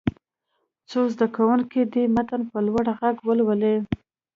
[0.89, 3.75] څو زده کوونکي دې متن په لوړ غږ ولولي.